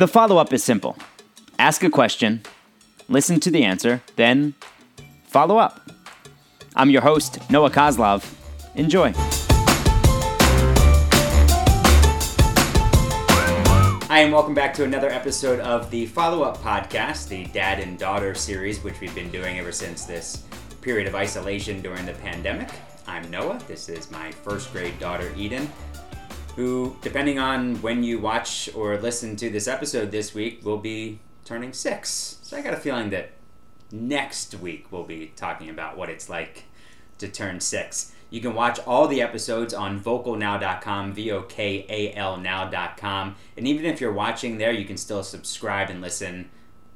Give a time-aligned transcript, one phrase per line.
[0.00, 0.96] The follow up is simple
[1.58, 2.40] ask a question,
[3.10, 4.54] listen to the answer, then
[5.24, 5.90] follow up.
[6.74, 8.24] I'm your host, Noah Coslov.
[8.76, 9.12] Enjoy.
[14.08, 17.98] Hi, and welcome back to another episode of the Follow Up Podcast, the dad and
[17.98, 20.44] daughter series, which we've been doing ever since this
[20.80, 22.70] period of isolation during the pandemic.
[23.06, 23.60] I'm Noah.
[23.68, 25.68] This is my first grade daughter, Eden
[26.60, 31.18] who, depending on when you watch or listen to this episode this week, will be
[31.42, 32.36] turning six.
[32.42, 33.30] So I got a feeling that
[33.90, 36.64] next week we'll be talking about what it's like
[37.16, 38.12] to turn six.
[38.28, 43.36] You can watch all the episodes on vokalnow.com, V O K A L now.com.
[43.56, 46.50] And even if you're watching there, you can still subscribe and listen,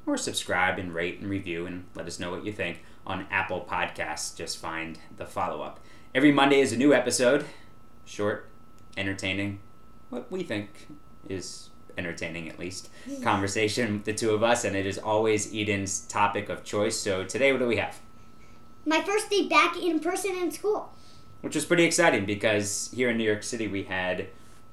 [0.05, 3.65] or subscribe and rate and review and let us know what you think on Apple
[3.67, 4.37] Podcasts.
[4.37, 5.79] Just find the follow up.
[6.13, 7.45] Every Monday is a new episode,
[8.05, 8.47] short,
[8.97, 9.59] entertaining,
[10.09, 10.87] what we think
[11.27, 12.89] is entertaining at least.
[13.23, 16.97] Conversation the two of us and it is always eden's topic of choice.
[16.99, 17.99] So today what do we have?
[18.85, 20.93] My first day back in person in school.
[21.41, 24.27] which was pretty exciting because here in new york city we had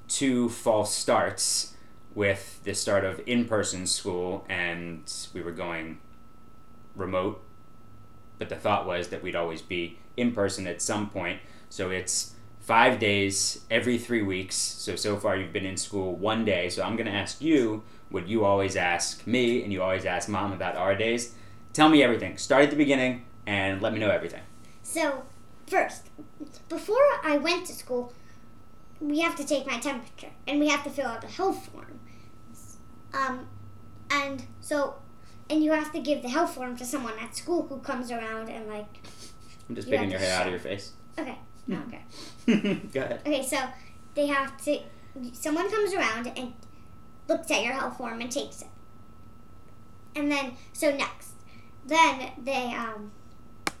[0.07, 1.75] two false starts
[2.13, 5.97] with the start of in-person school and we were going
[6.95, 7.41] remote.
[8.37, 11.39] But the thought was that we'd always be in person at some point.
[11.69, 12.33] So it's
[12.63, 14.55] five days every three weeks.
[14.55, 16.69] So so far you've been in school one day.
[16.69, 20.29] So i'm going to ask you what you always ask me and you always ask
[20.29, 21.33] mom about our days.
[21.73, 22.37] Tell me everything.
[22.37, 24.43] Start at the beginning and let me know everything.
[24.83, 25.23] So,
[25.67, 26.09] first,
[26.69, 28.13] before I went to school,
[29.01, 31.99] we have to take my temperature and we have to fill out a health form.
[33.13, 33.47] Um,
[34.11, 34.95] and so,
[35.49, 38.49] and you have to give the health form to someone at school who comes around
[38.49, 38.85] and like,
[39.67, 40.91] i'm just You picking your hair out of your face.
[41.17, 41.37] Okay,
[41.71, 42.03] okay,
[42.93, 43.43] go ahead okay.
[43.43, 43.57] So
[44.15, 44.79] they have to.
[45.31, 46.53] Someone comes around and
[47.27, 48.67] looks at your health form and takes it.
[50.15, 51.33] And then, so next,
[51.85, 53.11] then they um,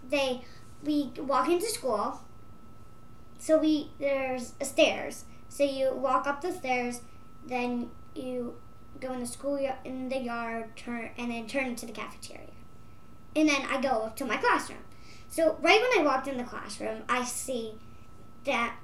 [0.09, 0.43] they
[0.83, 2.21] we walk into school.
[3.37, 5.25] So we there's a stairs.
[5.49, 7.01] So you walk up the stairs,
[7.45, 8.55] then you
[8.99, 12.49] go in the school in the yard, turn and then turn into the cafeteria,
[13.35, 14.79] and then I go to my classroom.
[15.33, 17.73] So right when I walked in the classroom, I see
[18.45, 18.75] that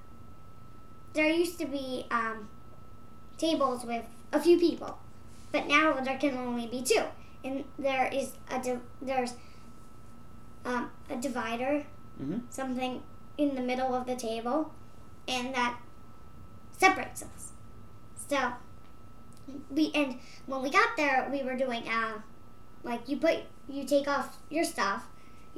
[1.13, 2.49] there used to be um,
[3.37, 4.97] tables with a few people,
[5.51, 7.03] but now there can only be two,
[7.43, 9.33] and there is a di- there's
[10.65, 11.85] um, a divider,
[12.19, 12.41] Mhm.
[12.49, 13.03] something
[13.37, 14.73] in the middle of the table,
[15.27, 15.77] and that
[16.75, 17.51] separates us.
[18.27, 18.53] So
[19.69, 20.17] we and
[20.47, 22.21] when we got there, we were doing uh,
[22.83, 23.37] like you put
[23.67, 25.05] you take off your stuff,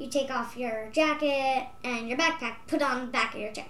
[0.02, 3.66] you take off your jacket and your backpack, put on the back of your chair,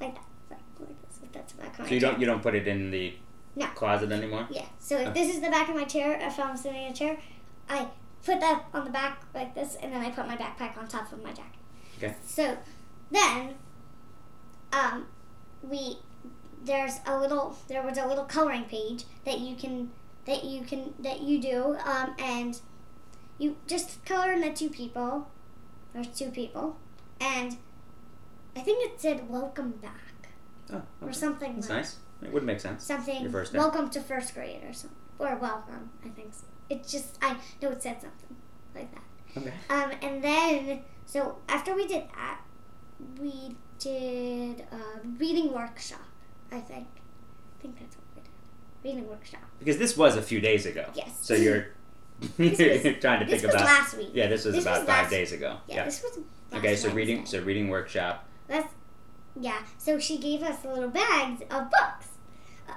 [0.00, 1.20] like that, like, like this.
[1.22, 2.10] If that's the back of my so you chair.
[2.12, 3.14] don't you don't put it in the
[3.54, 3.66] No.
[3.68, 4.64] closet anymore Yeah.
[4.78, 5.20] So if Okay.
[5.24, 7.18] this is the back of my chair, if I'm sitting in a chair,
[7.68, 7.88] I
[8.24, 11.12] put that on the back like this, and then I put my backpack on top
[11.12, 11.60] of my jacket.
[11.98, 12.14] Okay.
[12.26, 12.56] So
[13.10, 13.54] then,
[14.72, 15.06] um,
[15.62, 15.98] we
[16.64, 19.90] there's a little there was a little coloring page that you can
[20.26, 22.60] that you can that you do, um, and
[23.38, 25.28] you just color in the two people.
[25.96, 26.76] There's two people,
[27.22, 27.56] and
[28.54, 30.28] I think it said "Welcome back"
[30.70, 31.54] oh or something.
[31.54, 31.96] that's like nice.
[32.22, 32.84] It would make sense.
[32.84, 33.58] Something Your first day.
[33.58, 36.44] welcome to first grade or something or welcome i think so.
[36.68, 38.36] it just i know it said something
[38.74, 39.38] like that.
[39.40, 39.52] Okay.
[39.70, 42.40] Um and then so after we did that
[43.18, 46.08] we did a reading workshop
[46.52, 46.88] i think.
[47.58, 48.30] I think that's what we did.
[48.84, 49.40] Reading workshop.
[49.58, 50.84] Because this was a few days ago.
[50.94, 51.16] Yes.
[51.22, 51.68] So you're
[52.20, 54.10] This was- trying to this think was about last week.
[54.14, 55.56] Yeah this was this about was five days ago.
[55.68, 56.18] Yeah, yeah, this was
[56.54, 56.92] okay so Wednesday.
[56.94, 58.26] reading so reading workshop.
[58.48, 58.72] That's
[59.38, 59.58] yeah.
[59.78, 62.08] So she gave us little bags of books,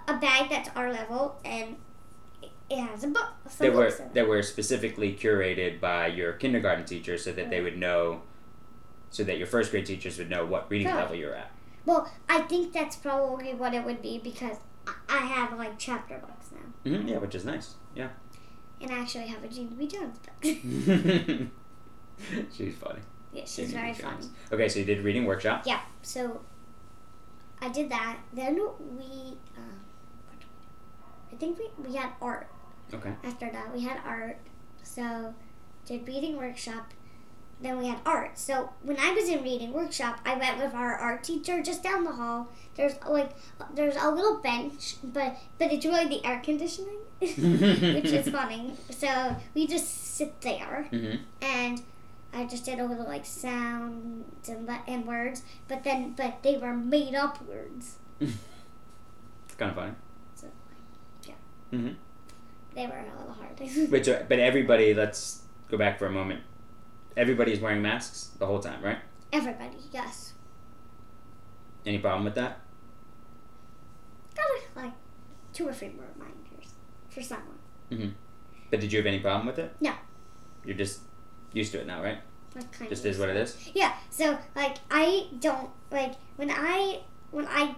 [0.07, 1.77] a bag that's our level, and
[2.41, 3.29] it- has a book.
[3.59, 4.13] That were books in it.
[4.13, 8.21] that were specifically curated by your kindergarten teacher so that they would know
[9.09, 11.51] so that your first grade teachers would know what reading level you're at.
[11.85, 14.57] Well, I think that's probably what it would be because
[15.07, 17.75] I- have like chapter books now, hmm yeah which is nice.
[17.95, 18.09] Yeah
[18.81, 19.87] and I actually have a Junie B.
[19.87, 20.41] Jones book.
[22.51, 24.25] she's funny yeah, she's very funny.
[24.51, 25.81] Okay so you did reading workshop Yeah.
[26.01, 26.41] So
[27.61, 28.17] I did that.
[28.33, 29.79] Then we, um,
[31.31, 32.47] I think we we had art.
[32.93, 34.37] okay After that, we had art.
[34.83, 35.33] So
[35.85, 36.93] did reading workshop.
[37.61, 38.37] Then we had art.
[38.37, 42.05] So when I was in reading workshop, I went with our art teacher just down
[42.05, 42.47] the hall.
[42.75, 43.31] There's like
[43.75, 48.75] there's a little bench, but but it's really the air conditioning, which is funny.
[48.89, 51.81] So we just sit there hmm and
[52.33, 56.73] I just did a little like sounds and and words, but then but they were
[56.75, 57.97] made up words.
[58.19, 58.35] it's
[59.57, 59.91] kind of funny
[60.35, 60.47] So
[61.27, 61.33] yeah.
[61.71, 61.89] hmm
[62.75, 63.59] they were a little hard.
[63.91, 64.93] Which, are, but everybody.
[64.93, 66.41] Let's go back for a moment.
[67.19, 68.99] Everybody's wearing masks the whole time, right?
[69.33, 70.31] Everybody, yes.
[71.85, 72.61] Any problem with that?
[74.35, 74.45] Got
[74.83, 74.93] like
[75.51, 76.75] two or three more reminders
[77.09, 77.57] for someone.
[77.91, 78.09] Mm-hmm.
[78.71, 79.75] But did you have any problem with it?
[79.81, 79.91] No.
[80.63, 81.01] You're just
[81.51, 82.19] used to it now, right?
[82.55, 83.69] Like kind of Just is what it is.
[83.73, 83.95] Yeah.
[84.09, 87.01] So like I don't like when I
[87.31, 87.75] when I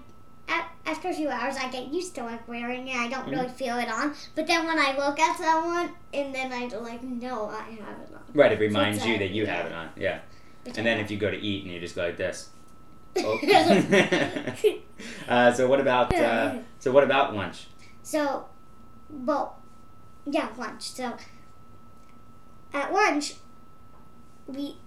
[0.85, 2.95] after a few hours I get used to like wearing it.
[2.95, 3.31] I don't Mm-hmm.
[3.31, 4.13] really feel it on.
[4.35, 8.13] But then when I look at someone and then I like no I have it
[8.13, 8.21] on.
[8.33, 8.51] Right.
[8.51, 9.55] It reminds it's you that you yeah.
[9.55, 9.89] have it on.
[9.95, 10.19] Yeah.
[10.63, 12.49] But And then if you go to eat and you just go like this.
[13.17, 13.37] Oh.
[15.27, 17.67] uh, so what about uh, so what about lunch?
[18.03, 18.45] So,
[19.09, 19.57] well,
[20.25, 20.83] yeah, lunch.
[20.83, 21.17] So,
[22.73, 23.35] at lunch,
[24.47, 24.77] we,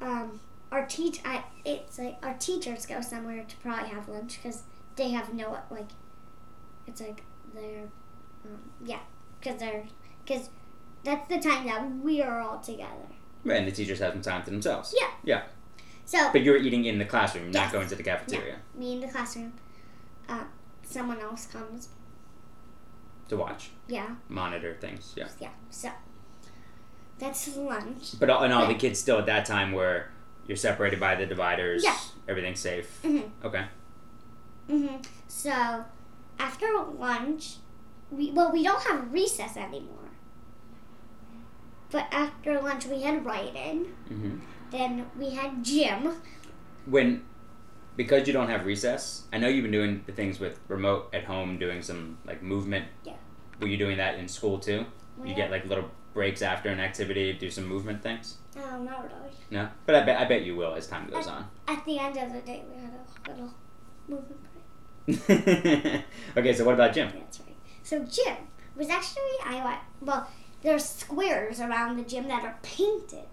[0.00, 0.40] um,
[0.70, 4.62] our teach, I, it's like our teachers go somewhere to probably have lunch because
[4.96, 5.88] they have no like,
[6.86, 7.22] it's like
[7.54, 7.88] they're,
[8.44, 9.00] um, yeah,
[9.40, 9.84] because they're
[10.24, 10.50] because
[11.04, 13.08] that's the time that we are all together.
[13.44, 14.94] Right, and the teachers have some time to themselves.
[14.98, 15.08] Yeah.
[15.24, 15.42] Yeah.
[16.04, 19.08] So But you're eating in the classroom, not going to the cafeteria me in the
[19.08, 19.52] classroom,
[20.28, 20.44] uh,
[20.84, 21.88] someone else comes.
[23.28, 25.12] to watch, Yeah, monitor things.
[25.16, 25.28] Yeah.
[25.40, 25.50] yeah.
[25.70, 25.88] So
[27.18, 28.18] that's lunch.
[28.18, 30.06] But all, and all the kids still at that time were
[30.46, 31.82] you're separated by the dividers.
[31.84, 31.96] Yeah.
[32.28, 33.00] Everything's safe.
[33.02, 33.30] Mhm.
[33.44, 33.64] Okay.
[34.72, 34.96] Hmm
[35.28, 35.84] So
[36.38, 36.66] after
[36.98, 37.56] lunch,
[38.10, 40.10] we well we don't have recess anymore.
[41.90, 43.86] But after lunch we had writing.
[44.08, 44.38] hmm
[44.70, 46.12] Then we had gym.
[46.86, 47.24] When
[47.96, 51.24] because you don't have recess, I know you've been doing the things with remote at
[51.24, 52.86] home, doing some like movement.
[53.04, 53.12] Yeah.
[53.60, 54.86] Were you doing that in school too?
[55.18, 58.38] We You get like little breaks after an activity, do some movement things.
[58.56, 59.32] Oh, not really.
[59.50, 61.44] No, but I bet I bet you will as time goes on.
[61.68, 63.54] At the end of the day, we had a little
[64.08, 64.40] movement.
[65.08, 67.10] okay, so what about gym?
[67.14, 67.56] That's right.
[67.82, 68.36] So gym
[68.76, 70.28] was actually I well
[70.62, 73.26] there's squares around the gym that are painted.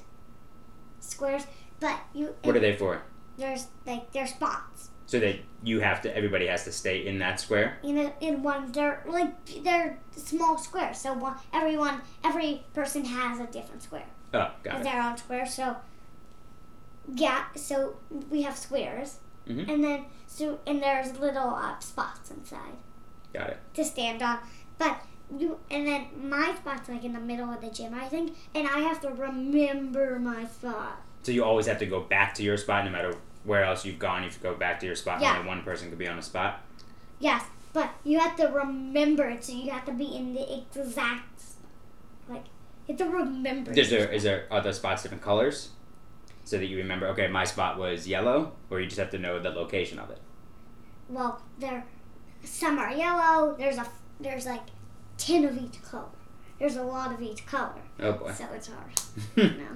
[1.00, 1.44] Squares,
[1.80, 3.01] but you What are they for?
[3.38, 4.89] there's like there's spots.
[5.06, 7.80] So that you have to, everybody has to stay in that square.
[7.81, 13.39] in a, in one they're like they're small squares so one everyone every person has
[13.39, 14.83] a different square Oh, got it.
[14.83, 15.77] their own square so
[17.15, 17.95] yeah so
[18.30, 19.69] we have squares Mhm.
[19.69, 22.74] and then so and there's little uh, spots inside
[23.33, 23.57] Got it.
[23.75, 24.39] to stand on
[24.77, 24.97] but
[25.38, 28.68] you and then my spot's like in the middle of the gym i think and
[28.68, 32.57] i have to remember my spot So you always have to go back to your
[32.57, 33.13] spot, no matter
[33.44, 34.24] where else you've gone.
[34.24, 35.21] You have to go back to your spot.
[35.21, 35.36] Yeah.
[35.38, 36.62] Only one person could be on a spot.
[37.19, 37.44] yes
[37.74, 41.41] but you have to remember it so you have to be in the exact
[42.27, 42.45] like
[42.88, 45.69] you have to remember Is there is there are the spots different colors,
[46.50, 47.07] so that you remember?
[47.10, 50.19] Okay, my spot was yellow, or you just have to know the location of it.
[51.07, 51.86] well, there
[52.44, 53.56] some are yellow.
[53.57, 53.88] There's a
[54.19, 54.63] there's like
[55.18, 56.06] ten of each color.
[56.60, 58.31] There's a lot of each color, Oh boy.
[58.34, 58.94] so it's hard.
[59.38, 59.72] No.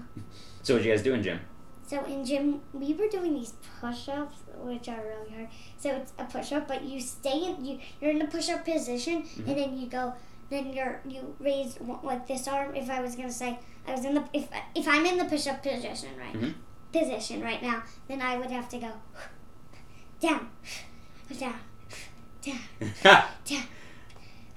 [0.64, 1.40] So what you guys do in gym?
[1.86, 5.48] So in gym, we were doing these push-ups, which are really hard.
[5.78, 9.48] So it's a push-up, but you stay in you you're in the push-up position, Mhm.
[9.48, 10.14] and then you go.
[10.50, 12.76] Then you're you raise like this arm.
[12.76, 15.62] If I was gonna say I was in the if if I'm in the push-up
[15.64, 16.54] position right Mhm.
[16.92, 18.92] position right now, then I would have to go
[20.20, 20.50] down,
[21.40, 21.56] down,
[22.42, 23.64] down.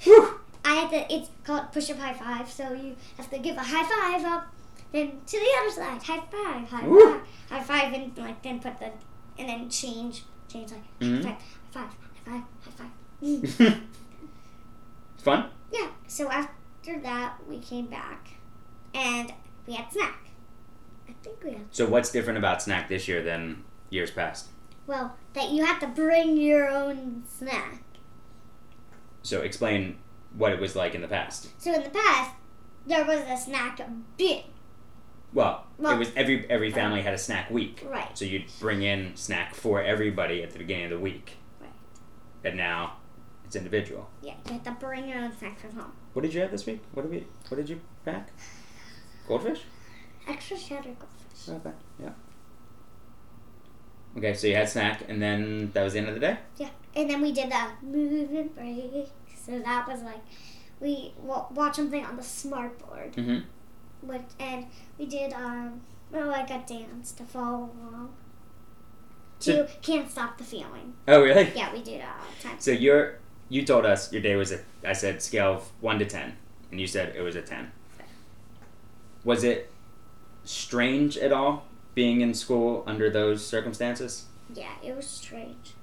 [0.00, 0.40] Whew.
[0.64, 1.14] I had to.
[1.14, 2.50] It's called push up high five.
[2.50, 4.46] So you have to give a high five up,
[4.92, 7.00] then to the other side, high five, high Woo.
[7.14, 8.90] five, high five, and like then put the
[9.38, 11.24] and then change, change like Mhm.
[11.24, 11.36] high
[11.70, 12.90] five, high five, high five,
[13.20, 13.82] high five.
[15.18, 15.50] Fun.
[15.72, 15.88] Yeah.
[16.06, 18.28] So after that, we came back,
[18.96, 19.32] and
[19.66, 20.18] we had snack.
[21.08, 21.62] I think we had.
[21.70, 24.48] So what's different about snack this year than years past?
[24.86, 27.82] Well, that you have to bring your own snack.
[29.22, 29.98] So explain
[30.36, 31.48] what it was like in the past.
[31.60, 32.30] So in the past,
[32.86, 33.80] there was a snack
[34.16, 34.42] bin.
[35.32, 37.84] Well, Well- it was every every uh, family had a snack week.
[37.86, 38.16] Right.
[38.16, 41.32] So you'd bring in snack for everybody at the beginning of the week.
[41.60, 41.70] Right.
[42.44, 42.98] And now
[43.44, 44.08] it's individual.
[44.22, 45.92] Yeah, you have to bring your own snack from home.
[46.12, 46.80] What did you have this week?
[46.92, 48.30] What did we what did you pack?
[49.28, 49.62] Goldfish?
[50.28, 51.48] Extra cheddar goldfish.
[51.48, 51.72] Okay.
[52.00, 52.10] Yeah.
[54.16, 56.38] Okay, so you had snack and then that was the end of the day?
[56.56, 59.08] Yeah, and then we did a movement break.
[59.44, 60.20] So that was like
[60.80, 64.06] we wa- watched something on the smart board, Mm-hmm.
[64.08, 64.66] which, and
[64.98, 65.80] we did um
[66.10, 68.14] well, like a dance to follow along.
[69.38, 70.94] So- To can't stop the feeling.
[71.06, 71.52] Oh really?
[71.54, 72.56] Yeah, we did all the time.
[72.58, 73.18] So you're
[73.48, 76.36] you told us your day was a I said scale of one to ten.
[76.70, 77.70] And you said it was a ten.
[79.26, 79.72] Was it
[80.44, 81.66] strange at all
[81.96, 84.26] being in school under those circumstances?
[84.54, 85.74] Yeah, it was strange.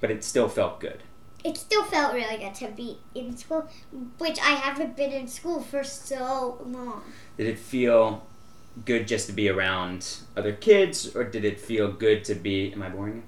[0.00, 1.02] But it still felt good.
[1.44, 3.68] it still felt really good to be in school,
[4.16, 7.02] which I haven't been in school for so long.
[7.36, 8.26] Did it feel
[8.86, 12.72] good just to be around other kids, or did it feel good to be?
[12.72, 13.22] Am I boring you?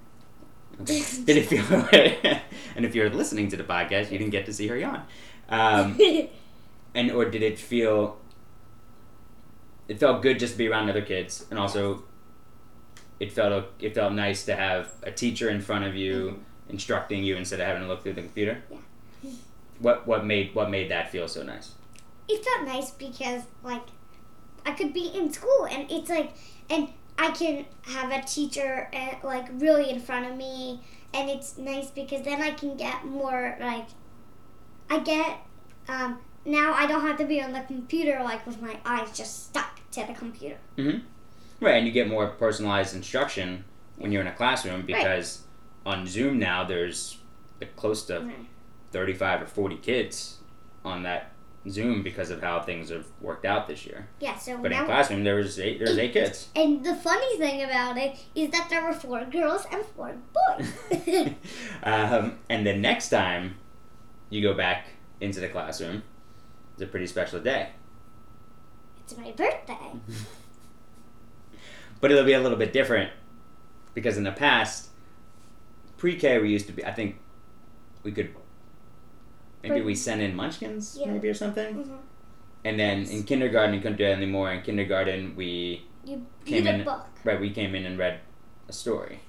[0.82, 1.02] Okay.
[1.24, 1.62] did it feel?
[2.76, 5.02] and if you're listening to the podcast, you didn't get to see her yawn.
[5.50, 5.98] Um,
[6.94, 8.18] and or did it feel?
[9.90, 12.04] It felt good just to be around other kids, and also,
[13.18, 17.36] it felt it felt nice to have a teacher in front of you instructing you
[17.36, 18.62] instead of having to look through the computer.
[19.22, 19.32] Yeah.
[19.80, 21.74] What what made what made that feel so nice?
[22.30, 23.82] it felt nice because like
[24.64, 26.32] I could be in school and it's like
[26.68, 30.80] and I can have a teacher uh, like really in front of me
[31.12, 33.86] and it's nice because then I can get more like
[34.88, 35.38] I get
[35.88, 39.46] um, now I don't have to be on the computer like with my eyes just
[39.48, 40.58] stuck to the computer.
[40.76, 40.98] Mm-hmm.
[41.64, 43.64] Right, and you get more personalized instruction
[43.96, 45.42] when you're in a classroom because
[45.84, 47.18] on Zoom now there's
[47.76, 48.46] close to Right.
[48.92, 50.38] 35 or 40 kids
[50.84, 51.32] on that
[51.68, 54.08] Zoom because of how things have worked out this year.
[54.18, 56.48] Yeah, so But in classroom there was eight there's eight kids.
[56.56, 60.72] and the funny thing about it is that there were four girls and four boys.
[61.82, 63.56] um, and then next time
[64.30, 64.86] you go back
[65.20, 66.02] into the classroom,
[66.80, 67.68] it's a pretty special day.
[69.04, 69.90] it's my birthday.
[72.00, 73.10] But it'll be a little bit different
[73.92, 74.88] because in the past,
[75.98, 76.82] pre-K we used to be.
[76.82, 77.16] I think
[78.02, 78.34] we could
[79.62, 81.08] maybe we sent in Munchkins Yeah.
[81.12, 81.98] maybe or something, Mhm.
[82.64, 84.50] and then in kindergarten you couldn't do that anymore.
[84.50, 87.04] In kindergarten we You Came in- a book.
[87.24, 88.20] right we came in and read
[88.66, 89.20] a story.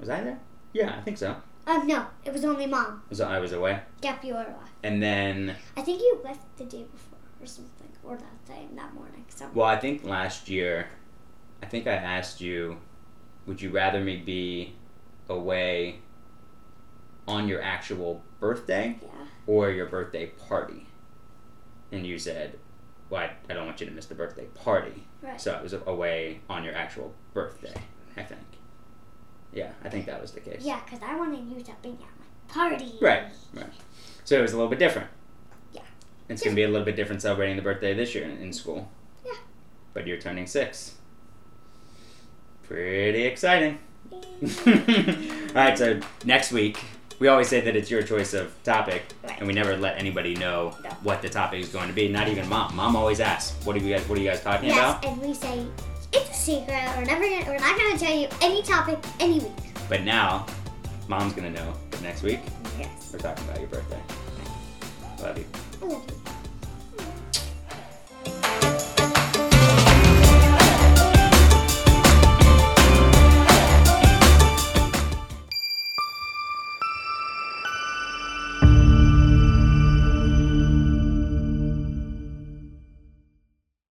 [0.00, 0.40] Was I there?
[0.72, 1.36] Yeah, I think so.
[1.68, 3.04] Um, no, it was only mom.
[3.12, 4.72] So I was away, Yep, you were left.
[4.82, 8.94] and then I think you left the day before or something, or that day, that
[8.94, 9.24] morning.
[9.28, 9.56] Something.
[9.58, 10.88] well I think last year,
[11.62, 12.78] I think I asked you,
[13.46, 14.74] would you rather me be
[15.28, 16.00] away
[17.28, 19.08] on your actual birthday Yeah.
[19.46, 20.86] or your birthday party.
[21.92, 22.58] And you said,
[23.08, 25.06] well, I, I don't want you to miss the birthday party.
[25.22, 25.40] Right.
[25.40, 27.74] So I was away on your actual birthday,
[28.16, 28.40] I think.
[29.52, 30.62] Yeah, I think that was the case.
[30.64, 32.19] Yeah, because I wanted you to be my
[32.52, 32.92] party.
[33.00, 33.66] Right, right.
[34.24, 35.08] So it was a little bit different.
[35.72, 35.82] Yeah.
[36.28, 38.52] It's going to be a little bit different celebrating the birthday this year in, in
[38.52, 38.88] school.
[39.24, 39.32] Yeah.
[39.94, 40.94] But you're turning six.
[42.64, 43.78] Pretty exciting.
[44.12, 46.78] All right, so next week,
[47.18, 49.36] we always say that it's your choice of topic, Right.
[49.38, 50.90] and we never let anybody know No.
[51.02, 52.08] what the topic is going to be.
[52.08, 52.74] Not even mom.
[52.76, 54.08] Mom always asks, "What are you guys?
[54.08, 55.66] What are you guys talking Yes, about?" and we say
[56.12, 56.82] it's a secret.
[56.96, 57.44] We're never gonna.
[57.46, 59.52] We're not gonna tell you any topic any week.
[59.88, 60.46] But now,
[61.08, 62.40] mom's gonna know that next week
[62.78, 63.10] Yes.
[63.12, 64.00] we're talking about your birthday.
[65.22, 65.44] Love you.
[65.82, 66.39] I love you.